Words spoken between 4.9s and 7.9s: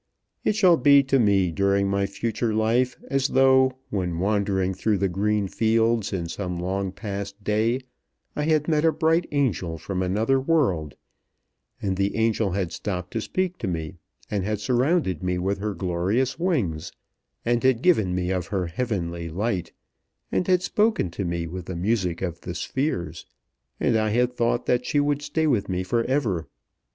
the green fields in some long past day,